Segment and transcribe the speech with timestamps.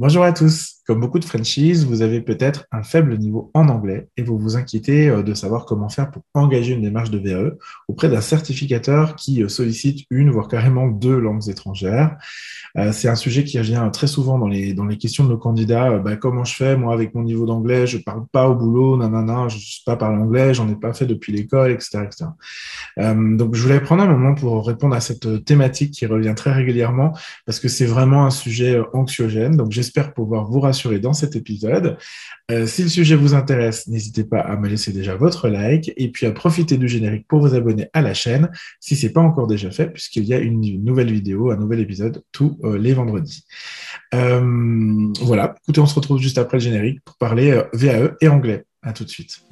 [0.00, 0.79] Bonjour à tous.
[0.90, 4.56] Comme beaucoup de franchises, vous avez peut-être un faible niveau en anglais et vous vous
[4.56, 7.52] inquiétez euh, de savoir comment faire pour engager une démarche de VAE
[7.86, 12.16] auprès d'un certificateur qui euh, sollicite une, voire carrément deux langues étrangères.
[12.76, 15.38] Euh, c'est un sujet qui revient très souvent dans les, dans les questions de nos
[15.38, 15.96] candidats.
[15.98, 19.46] Bah, comment je fais, moi, avec mon niveau d'anglais, je parle pas au boulot, nanana,
[19.46, 22.30] je ne sais pas parler anglais, j'en ai pas fait depuis l'école, etc., etc.
[23.36, 27.12] donc, je voulais prendre un moment pour répondre à cette thématique qui revient très régulièrement
[27.46, 29.56] parce que c'est vraiment un sujet anxiogène.
[29.56, 31.96] Donc, j'espère pouvoir vous rassurer dans cet épisode.
[32.50, 36.10] Euh, si le sujet vous intéresse, n'hésitez pas à me laisser déjà votre like et
[36.10, 38.50] puis à profiter du générique pour vous abonner à la chaîne
[38.80, 41.80] si ce n'est pas encore déjà fait, puisqu'il y a une nouvelle vidéo, un nouvel
[41.80, 43.44] épisode tous euh, les vendredis.
[44.14, 48.64] Euh, voilà, écoutez, on se retrouve juste après le générique pour parler VAE et anglais.
[48.82, 49.49] À tout de suite.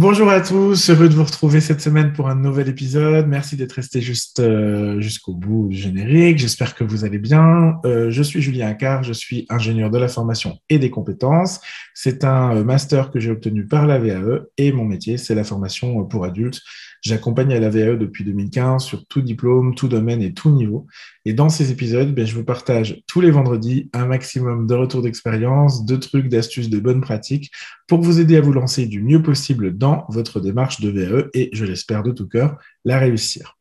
[0.00, 3.26] Bonjour à tous, heureux de vous retrouver cette semaine pour un nouvel épisode.
[3.26, 6.38] Merci d'être resté juste euh, jusqu'au bout du générique.
[6.38, 7.80] J'espère que vous allez bien.
[7.84, 11.60] Euh, je suis Julien Accard, je suis ingénieur de la formation et des compétences.
[11.94, 15.42] C'est un euh, master que j'ai obtenu par la VAE et mon métier, c'est la
[15.42, 16.60] formation pour adultes.
[17.02, 20.86] J'accompagne à la VAE depuis 2015 sur tout diplôme, tout domaine et tout niveau.
[21.24, 25.02] Et dans ces épisodes, ben, je vous partage tous les vendredis un maximum de retours
[25.02, 27.50] d'expérience, de trucs, d'astuces, de bonnes pratiques
[27.86, 31.50] pour vous aider à vous lancer du mieux possible dans votre démarche de VAE et,
[31.52, 33.58] je l'espère de tout cœur, la réussir.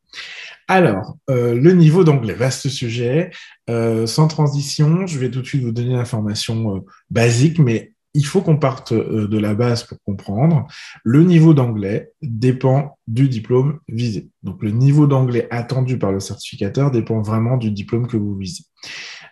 [0.68, 3.32] Alors, euh, le niveau d'anglais, vaste sujet.
[3.70, 8.26] Euh, sans transition, je vais tout de suite vous donner l'information euh, basique, mais il
[8.26, 10.66] faut qu'on parte de la base pour comprendre.
[11.04, 14.30] Le niveau d'anglais dépend du diplôme visé.
[14.42, 18.64] Donc le niveau d'anglais attendu par le certificateur dépend vraiment du diplôme que vous visez.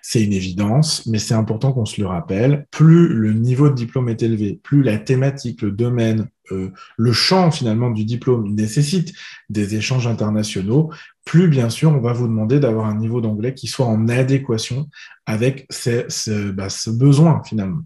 [0.03, 2.67] C'est une évidence, mais c'est important qu'on se le rappelle.
[2.69, 7.51] Plus le niveau de diplôme est élevé, plus la thématique, le domaine, euh, le champ
[7.51, 9.13] finalement du diplôme nécessite
[9.50, 10.91] des échanges internationaux,
[11.25, 14.89] plus bien sûr on va vous demander d'avoir un niveau d'anglais qui soit en adéquation
[15.25, 17.81] avec ce, bah, ce besoin finalement.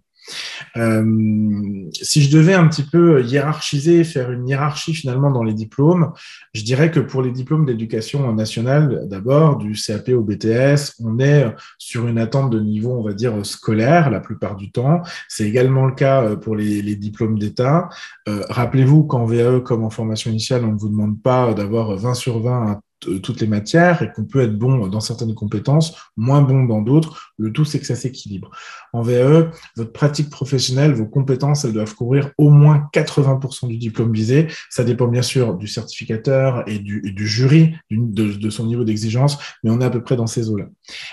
[0.78, 6.12] Euh, si je devais un petit peu hiérarchiser, faire une hiérarchie finalement dans les diplômes,
[6.54, 11.46] je dirais que pour les diplômes d'éducation nationale, d'abord, du CAP au BTS, on est
[11.78, 15.02] sur une attente de niveau, on va dire, scolaire la plupart du temps.
[15.28, 17.88] C'est également le cas euh, pour les, diplômes d'État.
[18.28, 22.14] Euh, Rappelez-vous qu'en VAE, comme en formation initiale, on ne vous demande pas d'avoir 20
[22.14, 26.64] sur 20 toutes les matières et qu'on peut être bon dans certaines compétences, moins bon
[26.66, 27.34] dans d'autres.
[27.38, 28.52] Le tout, c'est que ça s'équilibre.
[28.92, 34.12] En VAE, votre pratique professionnelle, vos compétences, elles doivent couvrir au moins 80% du diplôme
[34.12, 34.48] visé.
[34.70, 39.38] Ça dépend bien sûr du certificateur et du, du jury, de, de, son niveau d'exigence,
[39.64, 40.66] mais on est à peu près dans ces eaux-là.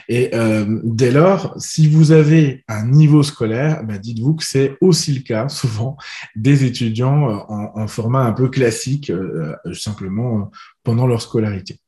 [0.08, 5.14] Et euh, dès lors, si vous avez un niveau scolaire, bah dites-vous que c'est aussi
[5.14, 5.96] le cas souvent
[6.34, 10.50] des étudiants euh, en, en format un peu classique, euh, simplement
[10.86, 11.80] pendant leur scolarité.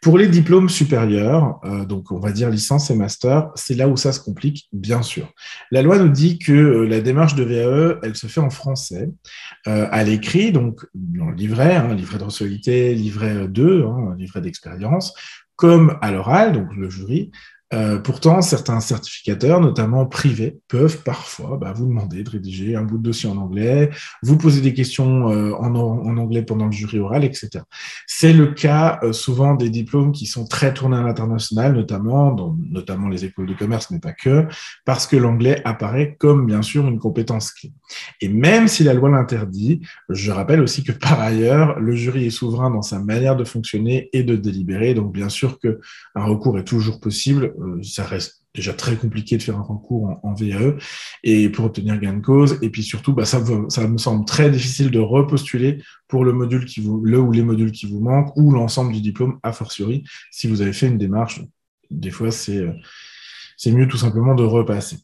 [0.00, 3.96] Pour les diplômes supérieurs, euh, donc on va dire licence et master, c'est là où
[3.96, 5.32] ça se complique, bien sûr.
[5.72, 9.10] La loi nous dit que euh, la démarche de VAE, elle se fait en français,
[9.66, 14.42] euh, à l'écrit, donc dans le livret, hein, livret de recevabilité, livret 2, hein, livret
[14.42, 15.12] d'expérience,
[15.56, 17.32] comme à l'oral, donc le jury,
[17.76, 22.96] euh, pourtant, certains certificateurs, notamment privés, peuvent parfois bah, vous demander de rédiger un bout
[22.96, 23.90] de dossier en anglais,
[24.22, 25.74] vous poser des questions euh, en,
[26.16, 27.64] anglais pendant le jury oral, etc.
[28.06, 33.08] C'est le cas euh, souvent des diplômes qui sont très tournés à l'international, notamment dans
[33.10, 34.46] les écoles de commerce, mais pas que,
[34.86, 37.72] parce que l'anglais apparaît comme bien sûr une compétence clé.
[38.22, 42.30] Et même si la loi l'interdit, je rappelle aussi que par ailleurs, le jury est
[42.30, 44.94] souverain dans sa manière de fonctionner et de délibérer.
[44.94, 45.80] Donc bien sûr que
[46.14, 50.34] un recours est toujours possible ça reste déjà très compliqué de faire un recours en,
[50.34, 50.76] VAE
[51.22, 52.58] et pour obtenir gain de cause.
[52.62, 56.80] Et puis surtout, bah, ça, me semble très difficile de repostuler pour le module qui
[56.80, 60.48] vous, le ou les modules qui vous manquent ou l'ensemble du diplôme a fortiori si
[60.48, 61.42] vous avez fait une démarche.
[61.90, 62.72] Des fois, c'est, euh,
[63.56, 64.96] c'est mieux tout simplement de repasser.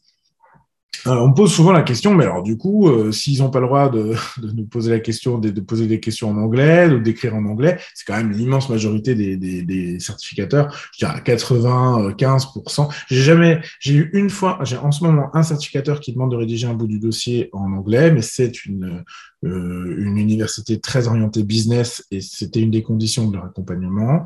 [1.05, 3.59] Euh, on me pose souvent la question, mais alors du coup, euh, s'ils n'ont pas
[3.59, 6.87] le droit de, de, nous poser la question, de, de, poser des questions en anglais,
[6.87, 11.19] ou d'écrire en anglais, c'est quand même l'immense majorité des, des, des, certificateurs, je dirais
[11.19, 12.89] 95%.
[13.07, 16.37] J'ai jamais, j'ai eu une fois, j'ai en ce moment un certificateur qui demande de
[16.37, 19.03] rédiger un bout du dossier en anglais, mais c'est une,
[19.43, 24.25] euh, une université très orientée business et c'était une des conditions de leur accompagnement.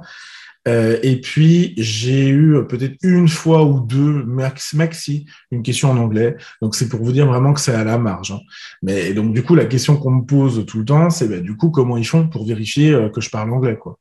[0.67, 5.97] Euh, et puis, j'ai eu peut-être une fois ou deux, max, maxi, une question en
[5.97, 6.35] anglais.
[6.61, 8.31] Donc, c'est pour vous dire vraiment que c'est à la marge.
[8.31, 8.39] Hein.
[8.81, 11.55] Mais donc, du coup, la question qu'on me pose tout le temps, c'est bah, du
[11.55, 13.97] coup, comment ils font pour vérifier euh, que je parle anglais, quoi.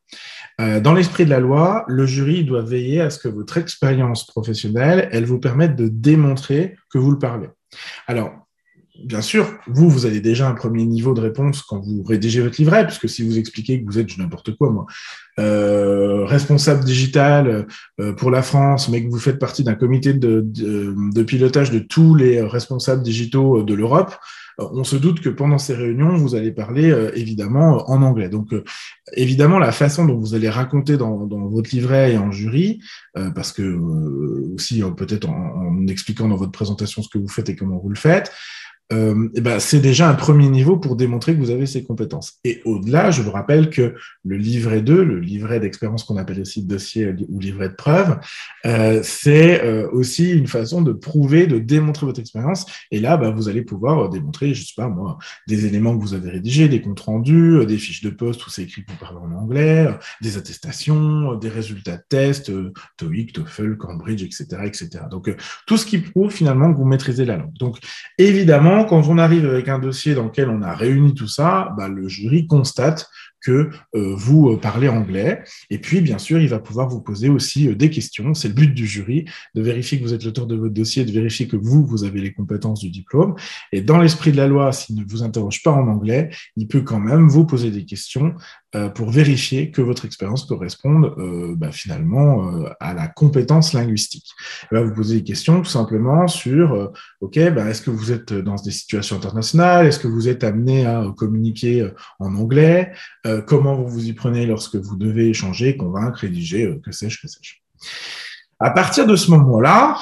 [0.60, 4.26] Euh, dans l'esprit de la loi, le jury doit veiller à ce que votre expérience
[4.26, 7.48] professionnelle, elle vous permette de démontrer que vous le parlez.
[8.06, 8.45] Alors,
[9.04, 12.56] bien sûr, vous, vous avez déjà un premier niveau de réponse quand vous rédigez votre
[12.58, 14.86] livret, puisque si vous expliquez que vous êtes n'importe quoi, moi,
[15.38, 17.66] euh, responsable digital
[18.00, 22.14] euh, pour la France, mais que vous faites partie d'un comité de, pilotage de tous
[22.14, 24.14] les responsables digitaux de l'Europe,
[24.58, 28.28] on se doute que pendant ces réunions, vous allez parler euh, évidemment en anglais.
[28.28, 28.64] Donc, euh,
[29.12, 32.80] évidemment, la façon dont vous allez raconter dans, votre livret et en jury,
[33.18, 33.62] euh, parce que
[34.54, 37.96] aussi peut-être en, expliquant dans votre présentation ce que vous faites et comment vous le
[37.96, 38.32] faites,
[38.92, 42.38] euh, eh ben, c'est déjà un premier niveau pour démontrer que vous avez ces compétences.
[42.44, 46.62] Et au-delà, je vous rappelle que le livret 2, le livret d'expérience qu'on appelle aussi
[46.62, 48.18] dossier ou livret de preuve,
[48.64, 52.64] euh, c'est euh, aussi une façon de prouver, de démontrer votre expérience.
[52.92, 55.18] Et là, bah, vous allez pouvoir démontrer, je sais pas moi,
[55.48, 58.62] des éléments que vous avez rédigés, des comptes rendus, des fiches de poste où c'est
[58.62, 59.88] écrit que vous parlez en anglais,
[60.22, 62.52] des attestations, des résultats de tests,
[62.98, 64.88] TOEIC, TOEFL, Cambridge, etc., etc.
[65.10, 65.34] Donc,
[65.66, 67.52] tout ce qui prouve finalement que vous maîtrisez la langue.
[67.54, 67.78] Donc,
[68.18, 71.88] évidemment, quand on arrive avec un dossier dans lequel on a réuni tout ça, bah,
[71.88, 73.08] le jury constate
[73.46, 75.44] que euh, vous euh, parlez anglais.
[75.70, 78.34] Et puis, bien sûr, il va pouvoir vous poser aussi euh, des questions.
[78.34, 81.12] C'est le but du jury, de vérifier que vous êtes l'auteur de votre dossier, de
[81.12, 83.36] vérifier que vous, vous avez les compétences du diplôme.
[83.70, 86.82] Et dans l'esprit de la loi, s'il ne vous interroge pas en anglais, il peut
[86.82, 88.34] quand même vous poser des questions
[88.94, 91.14] pour vérifier que votre expérience corresponde
[91.56, 94.26] bah, finalement à la compétence linguistique.
[94.70, 96.92] Il va vous poser des questions tout simplement sur,
[97.22, 99.86] OK, bah, est-ce que vous êtes dans des situations internationales?
[99.86, 101.88] Est-ce que vous êtes amené à communiquer
[102.18, 102.92] en anglais?
[103.36, 107.20] Euh, comment vous vous y prenez lorsque vous devez échanger, convaincre, rédiger, euh, que sais-je,
[107.20, 107.54] que sais-je.
[108.58, 109.98] À partir de ce moment-là,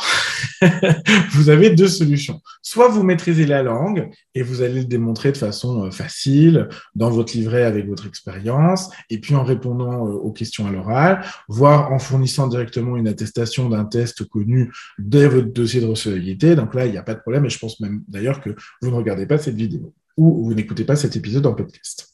[1.33, 2.41] vous avez deux solutions.
[2.63, 7.11] Soit vous maîtrisez la langue et vous allez le démontrer de façon euh, facile dans
[7.11, 11.99] votre livret avec votre expérience et puis en répondant aux questions à l'oral, voire en
[11.99, 16.55] fournissant directement une attestation d'un test connu dès votre dossier de recevabilité.
[16.55, 18.51] Donc là, il n'y a pas de problème et je pense même d'ailleurs que
[18.83, 22.12] vous ne regardez pas cette vidéo ou vous n'écoutez pas cet épisode en podcast.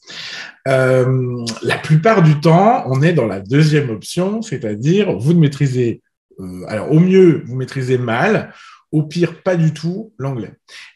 [0.67, 6.01] Euh, la plupart du temps, on est dans la deuxième option, c'est-à-dire vous ne maîtrisez,
[6.39, 8.53] euh, alors au mieux, vous maîtrisez mal,
[8.91, 10.53] au pire, pas du tout l'anglais.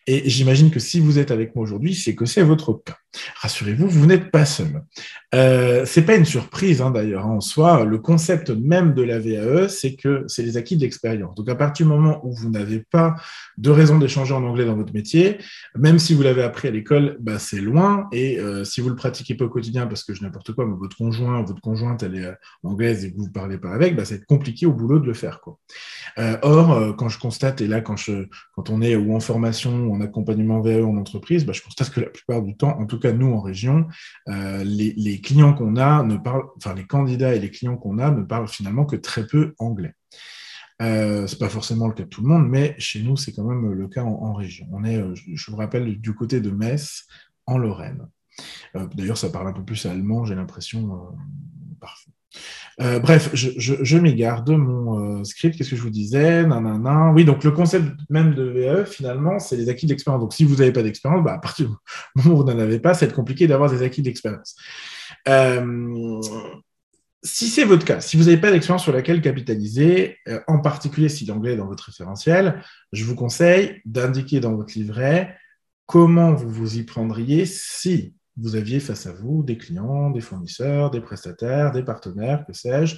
[0.07, 2.97] Et j'imagine que si vous êtes avec moi aujourd'hui, c'est que c'est votre cas.
[3.41, 4.83] Rassurez-vous, vous n'êtes pas seul.
[5.33, 7.83] Euh, c'est pas une surprise hein, d'ailleurs hein, en soi.
[7.83, 11.35] Le concept même de la VAE, c'est que c'est les acquis de l'expérience.
[11.35, 13.15] Donc à partir du moment où vous n'avez pas
[13.57, 15.37] de raison d'échanger en anglais dans votre métier,
[15.75, 18.07] même si vous l'avez appris à l'école, bah, c'est loin.
[18.11, 20.75] Et euh, si vous le pratiquez pas au quotidien, parce que je n'importe quoi, mais
[20.77, 22.33] votre conjoint, votre conjointe, elle est euh,
[22.63, 25.13] anglaise et que vous ne parlez pas avec, bah, c'est compliqué au boulot de le
[25.13, 25.39] faire.
[26.17, 29.91] Euh, or, quand je constate, et là quand, je, quand on est ou en formation,
[29.91, 32.99] en accompagnement VAE en entreprise, bah, je constate que la plupart du temps, en tout
[32.99, 33.87] cas nous en région,
[34.29, 38.11] euh, les, clients qu'on a ne parlent, enfin les candidats et les clients qu'on a
[38.11, 39.93] ne parlent finalement que très peu anglais.
[40.81, 43.45] Euh, c'est pas forcément le cas de tout le monde, mais chez nous, c'est quand
[43.45, 44.67] même le cas en, région.
[44.71, 47.05] On est, euh, je, vous rappelle, du côté de Metz,
[47.45, 48.07] en Lorraine.
[48.75, 51.15] Euh, d'ailleurs, ça parle un peu plus allemand, j'ai l'impression.
[51.79, 52.11] parfait.
[52.81, 55.57] Euh, bref, je, m'égare de mon euh, script.
[55.57, 56.45] Qu'est-ce que je vous disais
[57.13, 60.21] Oui, donc le concept même de VAE, finalement, c'est les acquis d'expérience.
[60.21, 61.75] Donc, si vous n'avez pas d'expérience, bah, à partir du
[62.15, 64.55] moment où vous n'en avez pas, c'est compliqué d'avoir des acquis d'expérience.
[65.27, 66.21] Euh,
[67.23, 70.17] si c'est votre cas, si vous n'avez pas d'expérience sur laquelle capitaliser,
[70.47, 75.35] en particulier si l'anglais est dans votre référentiel, je vous conseille d'indiquer dans votre livret
[75.87, 80.91] comment vous vous y prendriez si vous aviez face à vous des clients, des fournisseurs,
[80.91, 82.97] des prestataires, des partenaires, que sais-je,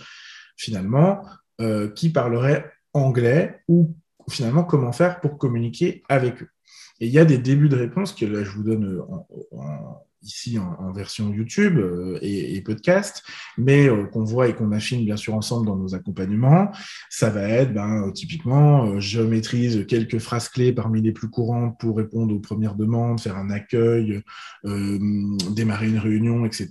[0.56, 1.24] finalement,
[1.62, 3.96] euh, qui parleraient anglais ou
[4.30, 6.50] finalement comment faire pour communiquer avec eux?
[7.00, 9.02] Et il y a des débuts de réponse que là je vous donne
[9.52, 13.24] en, ici en, version YouTube euh, et, podcast,
[13.58, 16.72] mais euh, qu'on voit et qu'on affine bien sûr ensemble dans nos accompagnements.
[17.10, 21.80] Ça va être ben, typiquement, euh, je maîtrise quelques phrases clés parmi les plus courantes
[21.80, 24.22] pour répondre aux premières demandes, faire un accueil,
[24.64, 26.68] démarrer une réunion, etc.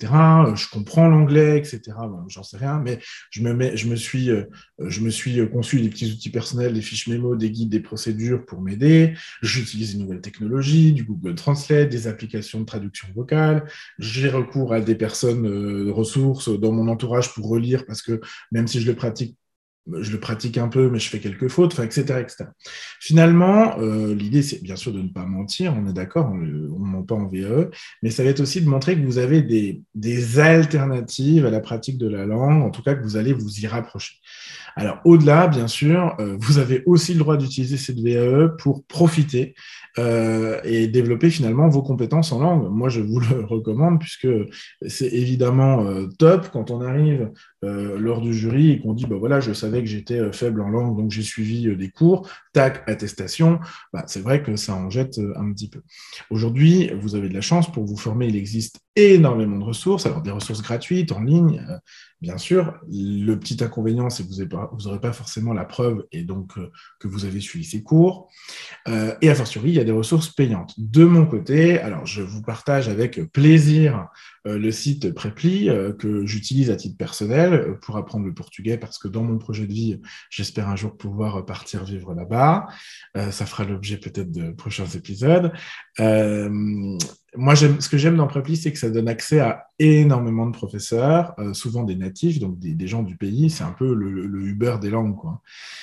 [0.55, 1.97] Je comprends l'anglais, etc.
[2.29, 2.99] J'en sais rien, mais
[3.31, 4.31] je me, suis,
[4.79, 8.45] je me suis conçu des petits outils personnels, des fiches mémo, des guides, des procédures
[8.45, 9.15] pour m'aider.
[9.43, 13.36] J'utilise une nouvelles technologies, du Google Translate, des applications de traduction vocale
[13.99, 18.21] j'ai recours à des personnes euh, ressources dans mon entourage pour relire parce que
[18.53, 19.37] même si je le pratique,
[20.01, 22.25] je le pratique un peu, mais je fais quelques fautes, etc..
[23.01, 27.03] Finalement, euh, l'idée, c'est bien sûr de ne pas mentir, on est d'accord, on, évidemment
[27.03, 27.71] pas en VE,
[28.03, 29.83] mais ça va être aussi de montrer que vous avez des,
[30.39, 33.67] alternatives à la pratique de la langue, en tout cas que vous allez vous y
[33.67, 34.17] rapprocher.
[34.75, 39.55] Alors, au-delà, bien sûr, euh, vous avez aussi le droit d'utiliser cette VAE pour profiter
[39.99, 42.71] euh, et développer finalement vos compétences en langue.
[42.71, 44.29] Moi, je vous le recommande puisque
[44.87, 45.87] c'est évidemment
[46.19, 47.31] top quand on arrive
[47.63, 50.97] lors du jury et qu'on dit, bah voilà, je savais que j'étais faible en langue,
[50.97, 53.61] donc j'ai suivi des cours, tac, attestation.
[53.93, 55.83] Bah, c'est vrai que ça en jette un petit peu.
[56.31, 58.27] Aujourd'hui, vous avez de la chance pour vous former.
[58.27, 61.65] Il existe énormément de ressources, alors des ressources gratuites en ligne,
[62.21, 62.75] bien sûr.
[62.91, 66.55] Le petit inconvénient, c'est que vous n'aurez pas, forcément la preuve et donc
[66.99, 68.31] que vous avez suivi ces cours.
[68.87, 70.75] et a fortiori, il y a des ressources payantes.
[70.79, 74.09] De mon côté, alors je vous partage avec plaisir
[74.47, 78.79] euh, le site Preply euh, que j'utilise à titre personnel euh, pour apprendre le portugais
[78.79, 80.01] parce que dans mon projet de vie,
[80.31, 82.67] j'espère un jour pouvoir partir vivre là-bas.
[83.15, 85.53] ça fera l'objet peut-être de prochains épisodes.
[87.35, 91.35] Moi, ce que j'aime dans Preply, c'est que ça donne accès à énormément de professeurs,
[91.53, 93.51] souvent des natifs, donc des, gens du pays.
[93.51, 95.17] C'est un peu le, Uber des langues.
[95.17, 95.43] Quoi.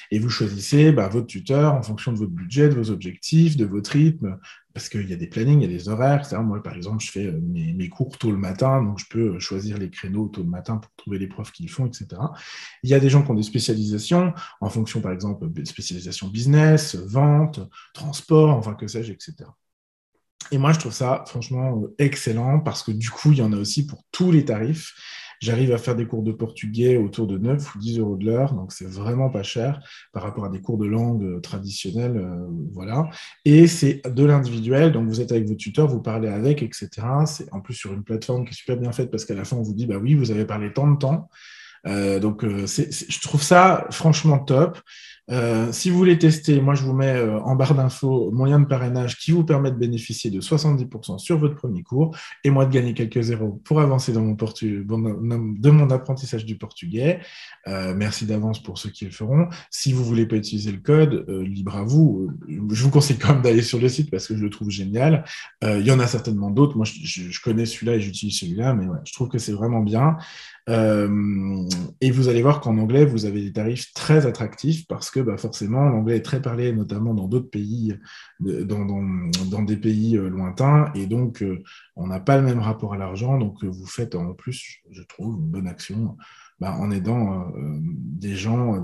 [0.09, 3.65] Et vous choisissez bah, votre tuteur en fonction de votre budget, de vos objectifs, de
[3.65, 4.39] votre rythme,
[4.73, 6.27] parce qu'il y a des plannings, il y a des horaires.
[6.41, 9.77] Moi, par exemple, je fais euh, mes, cours tôt le matin, donc je peux choisir
[9.77, 12.07] les créneaux tôt le matin pour trouver les profs qu'ils font, etc.
[12.81, 16.95] Il y a des gens qui ont des spécialisations en fonction, par exemple, spécialisation business,
[16.95, 17.59] vente,
[17.93, 19.35] transport, enfin que sais-je, etc.
[20.51, 23.57] Et moi, je trouve ça franchement excellent parce que du coup, il y en a
[23.57, 24.93] aussi pour tous les tarifs.
[25.43, 28.53] J'arrive à faire des cours de portugais autour de 9 ou 10 euros de l'heure,
[28.53, 29.81] donc c'est vraiment pas cher
[30.13, 32.15] par rapport à des cours de langue euh, traditionnels.
[32.15, 33.09] Euh, voilà.
[33.43, 36.89] Et c'est de l'individuel, donc vous êtes avec votre tuteur, vous parlez avec, etc.
[37.25, 39.57] C'est en plus sur une plateforme qui est super bien faite parce qu'à la fin,
[39.57, 41.29] on vous dit, bah oui, vous avez parlé tant de temps.
[41.85, 44.79] Euh, donc, je trouve ça franchement top.
[45.31, 48.65] Euh, si vous voulez tester, moi je vous mets euh, en barre d'infos moyen de
[48.65, 52.71] parrainage qui vous permet de bénéficier de 70% sur votre premier cours et moi de
[52.71, 57.21] gagner quelques zéros pour avancer dans mon apprentissage du portugais.
[57.67, 59.47] Euh, merci d'avance pour ceux qui le feront.
[59.71, 62.29] Si vous voulez pas utiliser le code, libre à vous.
[62.47, 65.23] Je vous conseille quand même d'aller sur le site parce que je le trouve génial.
[65.61, 66.75] il y en a certainement d'autres.
[66.75, 70.17] Moi je, connais celui-là et j'utilise celui-là, mais je trouve que c'est vraiment bien.
[70.69, 75.37] Et vous allez voir qu'en anglais, vous avez des tarifs très attractifs parce que bah,
[75.37, 77.97] forcément, l'anglais est très parlé, notamment dans d'autres pays,
[78.39, 80.91] dans, dans, des pays euh, lointains.
[80.95, 81.63] Et donc, euh,
[81.95, 83.37] on n'a pas le même rapport à l'argent.
[83.37, 86.17] Donc, vous faites en plus, je trouve, une bonne action
[86.59, 87.51] bah, en aidant
[87.81, 88.83] des gens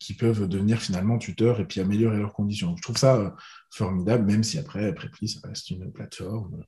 [0.00, 2.74] qui peuvent devenir finalement tuteurs et puis améliorer leurs conditions.
[2.76, 3.36] je trouve ça
[3.70, 6.64] formidable, même si après, Preply, ça reste une plateforme.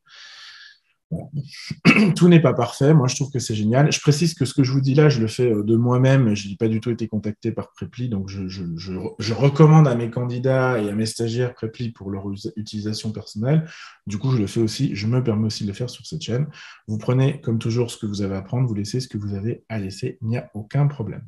[2.16, 2.94] Tout n'est pas parfait.
[2.94, 3.90] Moi, je trouve que c'est génial.
[3.92, 6.35] Je précise que ce que je vous dis là, je le fais euh, de moi-même.
[6.35, 8.09] Je n'ai pas du tout été contacté par Preply.
[8.09, 12.25] Donc, je, recommande à mes candidats et à mes stagiaires Preply pour leur
[12.56, 13.66] utilisation personnelle.
[14.06, 14.94] Du coup, je le fais aussi.
[14.94, 16.47] Je me permets aussi de le faire sur cette chaîne.
[16.87, 18.66] Vous prenez, comme toujours, ce que vous avez à prendre.
[18.66, 20.18] Vous laissez ce que vous avez à laisser.
[20.23, 21.23] Il n'y a aucun problème.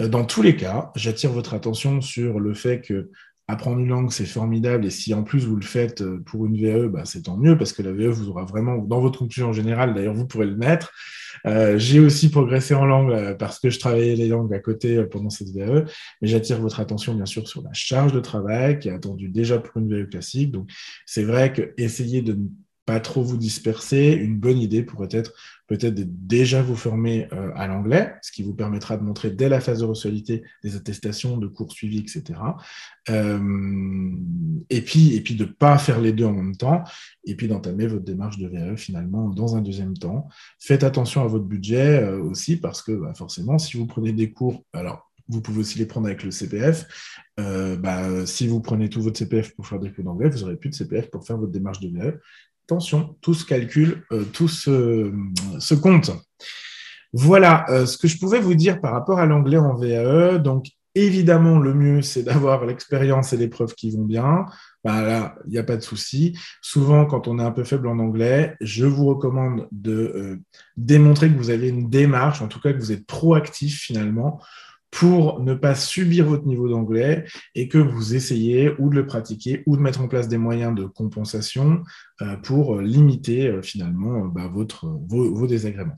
[0.00, 3.10] Euh, dans tous les cas, j'attire votre attention sur le fait que
[3.48, 4.86] apprendre une langue, c'est formidable.
[4.86, 7.56] Et si en plus vous le faites euh, pour une VE, bah, c'est tant mieux
[7.56, 10.46] parce que la VE vous aura vraiment, dans votre conclusion en général, d'ailleurs, vous pourrez
[10.46, 10.92] le mettre.
[11.46, 15.02] Euh, j'ai aussi progressé en langue euh, parce que je travaillais les langues à côté
[15.04, 15.84] pendant cette VE.
[16.20, 19.58] Mais j'attire votre attention, bien sûr, sur la charge de travail qui est attendue déjà
[19.58, 20.52] pour une VE classique.
[20.52, 20.70] Donc,
[21.06, 22.46] c'est vrai que essayer de ne
[22.84, 25.32] pas trop vous disperser, une bonne idée pourrait être
[25.72, 25.94] peut-être
[26.26, 29.80] déjà vous former euh, à l'anglais, ce qui vous permettra de montrer dès la phase
[29.80, 32.38] de reçualité des attestations, de cours suivis, etc.
[33.08, 34.10] Euh,
[34.68, 36.84] et puis, et puis de ne pas faire les deux en même temps,
[37.24, 40.28] et puis d'entamer votre démarche de VAE finalement dans un deuxième temps.
[40.60, 44.30] Faites attention à votre budget euh, aussi, parce que bah, forcément, si vous prenez des
[44.30, 46.84] cours, alors vous pouvez aussi les prendre avec le CPF.
[47.38, 50.68] bah, si vous prenez tout votre CPF pour faire des cours d'anglais, vous n'aurez plus
[50.68, 52.18] de CPF pour faire votre démarche de VAE
[52.72, 56.10] attention, tout se calcule, euh, tout se, compte.
[57.12, 60.38] Voilà euh, ce que je pouvais vous dire par rapport à l'anglais en VAE.
[60.38, 64.46] Donc, évidemment, le mieux, c'est d'avoir l'expérience et les preuves qui vont bien.
[64.84, 66.36] Ben là, il n'y a pas de souci.
[66.62, 70.36] Souvent, quand on est un peu faible en anglais, je vous recommande de euh,
[70.76, 74.40] démontrer que vous avez une démarche, en tout cas que vous êtes proactif finalement
[74.92, 79.62] pour ne pas subir votre niveau d'anglais et que vous essayez ou de le pratiquer
[79.66, 81.82] ou de mettre en place des moyens de compensation
[82.20, 85.96] euh, pour limiter euh, finalement euh, bah, votre, vos, désagréments.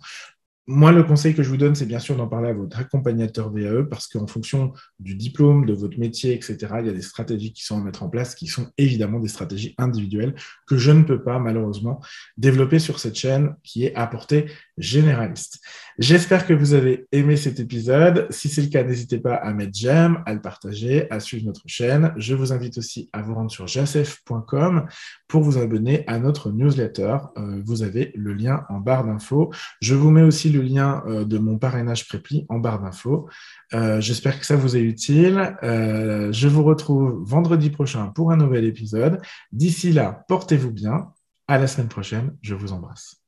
[0.67, 3.53] Moi, le conseil que je vous donne, c'est bien sûr d'en parler à votre accompagnateur
[3.53, 7.53] VAE parce qu'en fonction du diplôme, de votre métier, etc., il y a des stratégies
[7.53, 10.35] qui sont à mettre en place qui sont évidemment des stratégies individuelles
[10.67, 12.01] que je ne peux pas, malheureusement,
[12.39, 14.47] développer sur cette chaîne qui est à portée
[14.79, 15.61] généraliste.
[15.99, 18.27] J'espère que vous avez aimé cet épisode.
[18.31, 21.63] Si c'est le cas, n'hésitez pas à mettre j'aime, à le partager, à suivre notre
[21.67, 22.13] chaîne.
[22.17, 24.87] Je vous invite aussi à vous rendre sur jacef.com
[25.29, 27.19] pour vous abonner à notre newsletter.
[27.37, 29.53] Euh, vous avez le lien en barre d'infos.
[29.81, 33.29] Je vous mets aussi le lien euh, de mon parrainage Prépli en barre d'infos.
[33.73, 35.57] Euh, j'espère que ça vous est utile.
[35.63, 39.21] je vous retrouve vendredi prochain pour un nouvel épisode.
[39.53, 41.13] D'ici là, portez-vous bien.
[41.47, 42.35] À la semaine prochaine.
[42.41, 43.24] Je vous embrasse.